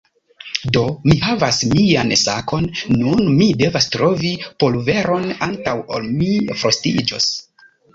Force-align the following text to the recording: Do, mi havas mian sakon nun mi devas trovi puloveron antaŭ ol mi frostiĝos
Do, 0.77 0.81
mi 1.11 1.17
havas 1.25 1.59
mian 1.73 2.15
sakon 2.23 2.67
nun 2.95 3.23
mi 3.37 3.51
devas 3.63 3.91
trovi 3.99 4.35
puloveron 4.65 5.33
antaŭ 5.53 5.81
ol 6.01 6.13
mi 6.21 6.37
frostiĝos 6.61 7.35